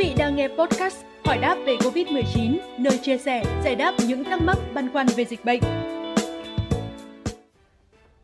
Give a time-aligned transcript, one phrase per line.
[0.00, 4.42] vị đang nghe podcast Hỏi đáp về Covid-19, nơi chia sẻ, giải đáp những thắc
[4.42, 5.60] mắc băn khoăn về dịch bệnh.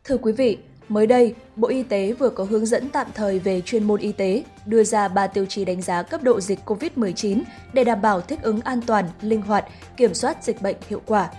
[0.03, 0.57] Thưa quý vị,
[0.89, 4.11] mới đây, Bộ Y tế vừa có hướng dẫn tạm thời về chuyên môn y
[4.11, 7.41] tế, đưa ra 3 tiêu chí đánh giá cấp độ dịch COVID-19
[7.73, 9.65] để đảm bảo thích ứng an toàn, linh hoạt,
[9.97, 11.29] kiểm soát dịch bệnh hiệu quả.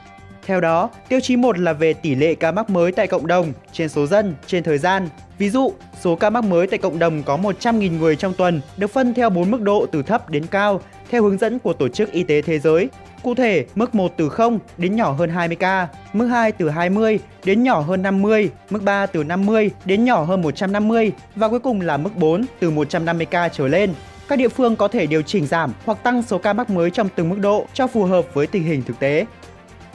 [0.49, 3.53] Theo đó, tiêu chí 1 là về tỷ lệ ca mắc mới tại cộng đồng
[3.73, 5.09] trên số dân, trên thời gian.
[5.39, 8.87] Ví dụ, số ca mắc mới tại cộng đồng có 100.000 người trong tuần được
[8.87, 12.13] phân theo 4 mức độ từ thấp đến cao theo hướng dẫn của Tổ chức
[12.13, 12.89] Y tế Thế giới.
[13.23, 17.19] Cụ thể, mức 1 từ 0 đến nhỏ hơn 20 ca, mức 2 từ 20
[17.45, 21.81] đến nhỏ hơn 50, mức 3 từ 50 đến nhỏ hơn 150 và cuối cùng
[21.81, 23.95] là mức 4 từ 150 ca trở lên.
[24.29, 27.09] Các địa phương có thể điều chỉnh giảm hoặc tăng số ca mắc mới trong
[27.17, 29.27] từng mức độ cho phù hợp với tình hình thực tế.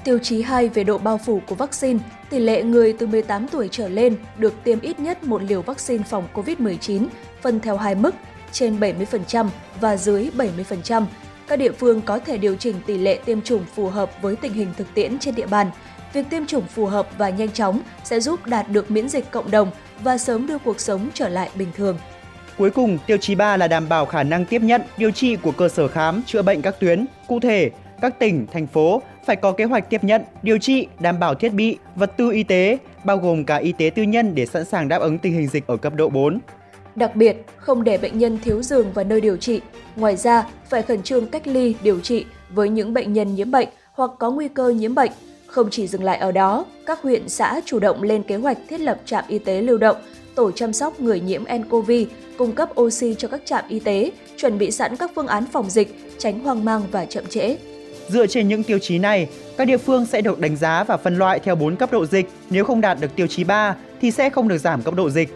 [0.04, 2.00] Tiêu chí 2 về độ bao phủ của vaccine,
[2.30, 6.04] tỷ lệ người từ 18 tuổi trở lên được tiêm ít nhất một liều vaccine
[6.04, 7.06] phòng COVID-19
[7.42, 8.16] phân theo hai mức,
[8.52, 9.48] trên 70%
[9.82, 11.06] và dưới 70%.
[11.48, 14.54] Các địa phương có thể điều chỉnh tỷ lệ tiêm chủng phù hợp với tình
[14.54, 15.72] hình thực tiễn trên địa bàn.
[16.14, 19.52] Việc tiêm chủng phù hợp và nhanh chóng sẽ giúp đạt được miễn dịch cộng
[19.52, 19.72] đồng
[20.04, 21.98] và sớm đưa cuộc sống trở lại bình thường.
[22.58, 25.52] Cuối cùng, tiêu chí 3 là đảm bảo khả năng tiếp nhận, điều trị của
[25.52, 27.06] cơ sở khám, chữa bệnh các tuyến.
[27.28, 27.72] Cụ thể,
[28.02, 31.54] các tỉnh, thành phố phải có kế hoạch tiếp nhận, điều trị, đảm bảo thiết
[31.54, 34.88] bị, vật tư y tế, bao gồm cả y tế tư nhân để sẵn sàng
[34.88, 36.40] đáp ứng tình hình dịch ở cấp độ 4.
[36.96, 39.62] Đặc biệt, không để bệnh nhân thiếu giường và nơi điều trị.
[39.96, 43.70] Ngoài ra, phải khẩn trương cách ly, điều trị với những bệnh nhân nhiễm bệnh
[43.94, 45.12] hoặc có nguy cơ nhiễm bệnh.
[45.48, 48.80] Không chỉ dừng lại ở đó, các huyện xã chủ động lên kế hoạch thiết
[48.80, 49.98] lập trạm y tế lưu động,
[50.36, 51.92] tổ chăm sóc người nhiễm nCoV,
[52.38, 55.70] cung cấp oxy cho các trạm y tế, chuẩn bị sẵn các phương án phòng
[55.70, 57.58] dịch, tránh hoang mang và chậm trễ.
[58.10, 61.18] Dựa trên những tiêu chí này, các địa phương sẽ được đánh giá và phân
[61.18, 62.30] loại theo 4 cấp độ dịch.
[62.50, 65.30] Nếu không đạt được tiêu chí 3 thì sẽ không được giảm cấp độ dịch.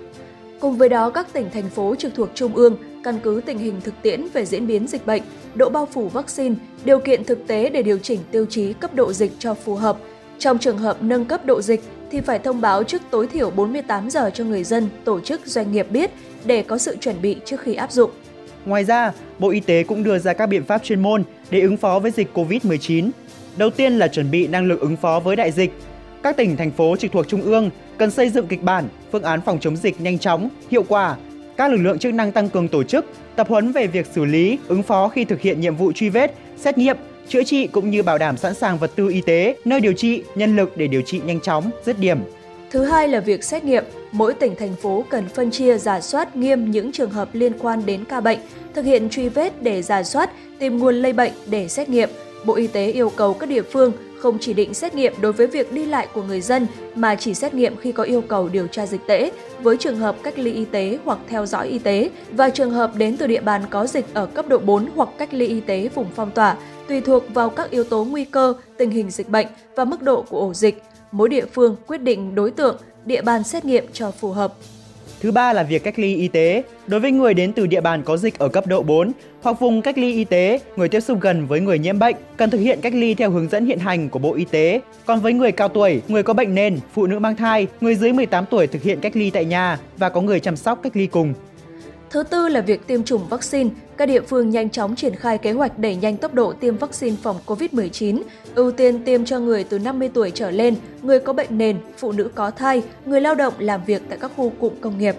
[0.59, 3.81] Cùng với đó, các tỉnh, thành phố trực thuộc Trung ương căn cứ tình hình
[3.83, 5.21] thực tiễn về diễn biến dịch bệnh,
[5.55, 9.13] độ bao phủ vaccine, điều kiện thực tế để điều chỉnh tiêu chí cấp độ
[9.13, 9.97] dịch cho phù hợp.
[10.39, 14.09] Trong trường hợp nâng cấp độ dịch thì phải thông báo trước tối thiểu 48
[14.09, 16.11] giờ cho người dân, tổ chức, doanh nghiệp biết
[16.45, 18.11] để có sự chuẩn bị trước khi áp dụng.
[18.65, 21.77] Ngoài ra, Bộ Y tế cũng đưa ra các biện pháp chuyên môn để ứng
[21.77, 23.09] phó với dịch COVID-19.
[23.57, 25.71] Đầu tiên là chuẩn bị năng lực ứng phó với đại dịch.
[26.23, 29.41] Các tỉnh, thành phố trực thuộc Trung ương cần xây dựng kịch bản, phương án
[29.41, 31.15] phòng chống dịch nhanh chóng, hiệu quả.
[31.57, 34.57] Các lực lượng chức năng tăng cường tổ chức, tập huấn về việc xử lý,
[34.67, 36.97] ứng phó khi thực hiện nhiệm vụ truy vết, xét nghiệm,
[37.27, 40.23] chữa trị cũng như bảo đảm sẵn sàng vật tư y tế, nơi điều trị,
[40.35, 42.19] nhân lực để điều trị nhanh chóng, dứt điểm.
[42.71, 43.83] Thứ hai là việc xét nghiệm.
[44.11, 47.85] Mỗi tỉnh thành phố cần phân chia giả soát nghiêm những trường hợp liên quan
[47.85, 48.39] đến ca bệnh,
[48.73, 52.09] thực hiện truy vết để giả soát, tìm nguồn lây bệnh để xét nghiệm.
[52.45, 55.47] Bộ Y tế yêu cầu các địa phương không chỉ định xét nghiệm đối với
[55.47, 58.67] việc đi lại của người dân mà chỉ xét nghiệm khi có yêu cầu điều
[58.67, 62.09] tra dịch tễ với trường hợp cách ly y tế hoặc theo dõi y tế
[62.31, 65.33] và trường hợp đến từ địa bàn có dịch ở cấp độ 4 hoặc cách
[65.33, 66.57] ly y tế vùng phong tỏa,
[66.87, 70.21] tùy thuộc vào các yếu tố nguy cơ, tình hình dịch bệnh và mức độ
[70.21, 70.83] của ổ dịch.
[71.11, 74.53] Mỗi địa phương quyết định đối tượng, địa bàn xét nghiệm cho phù hợp.
[75.21, 76.63] Thứ ba là việc cách ly y tế.
[76.87, 79.11] Đối với người đến từ địa bàn có dịch ở cấp độ 4
[79.41, 82.49] hoặc vùng cách ly y tế, người tiếp xúc gần với người nhiễm bệnh cần
[82.49, 84.81] thực hiện cách ly theo hướng dẫn hiện hành của Bộ Y tế.
[85.05, 88.13] Còn với người cao tuổi, người có bệnh nền, phụ nữ mang thai, người dưới
[88.13, 91.07] 18 tuổi thực hiện cách ly tại nhà và có người chăm sóc cách ly
[91.07, 91.33] cùng.
[92.09, 93.69] Thứ tư là việc tiêm chủng vaccine.
[93.97, 97.15] Các địa phương nhanh chóng triển khai kế hoạch đẩy nhanh tốc độ tiêm vaccine
[97.23, 98.21] phòng COVID-19,
[98.55, 102.11] ưu tiên tiêm cho người từ 50 tuổi trở lên, người có bệnh nền, phụ
[102.11, 105.15] nữ có thai, người lao động làm việc tại các khu cụm công nghiệp.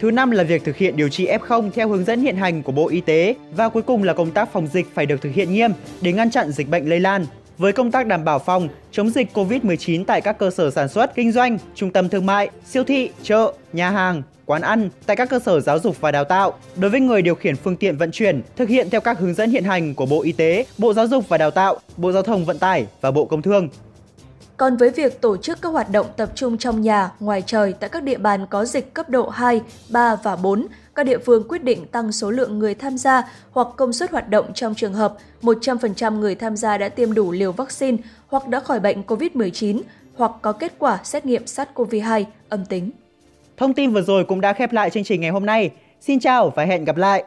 [0.00, 2.72] Thứ năm là việc thực hiện điều trị F0 theo hướng dẫn hiện hành của
[2.72, 5.52] Bộ Y tế và cuối cùng là công tác phòng dịch phải được thực hiện
[5.52, 7.26] nghiêm để ngăn chặn dịch bệnh lây lan.
[7.58, 11.14] Với công tác đảm bảo phòng chống dịch COVID-19 tại các cơ sở sản xuất,
[11.14, 15.30] kinh doanh, trung tâm thương mại, siêu thị, chợ, nhà hàng, quán ăn, tại các
[15.30, 16.54] cơ sở giáo dục và đào tạo.
[16.76, 19.50] Đối với người điều khiển phương tiện vận chuyển, thực hiện theo các hướng dẫn
[19.50, 22.44] hiện hành của Bộ Y tế, Bộ Giáo dục và Đào tạo, Bộ Giao thông
[22.44, 23.68] Vận tải và Bộ Công Thương.
[24.58, 27.90] Còn với việc tổ chức các hoạt động tập trung trong nhà, ngoài trời tại
[27.90, 29.60] các địa bàn có dịch cấp độ 2,
[29.90, 33.68] 3 và 4, các địa phương quyết định tăng số lượng người tham gia hoặc
[33.76, 37.52] công suất hoạt động trong trường hợp 100% người tham gia đã tiêm đủ liều
[37.52, 37.96] vaccine
[38.28, 39.80] hoặc đã khỏi bệnh COVID-19
[40.16, 42.90] hoặc có kết quả xét nghiệm SARS-CoV-2 âm tính.
[43.56, 45.70] Thông tin vừa rồi cũng đã khép lại chương trình ngày hôm nay.
[46.00, 47.24] Xin chào và hẹn gặp lại!